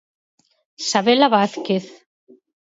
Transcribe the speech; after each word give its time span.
Sabela 0.89 1.27
Vázquez. 1.35 1.85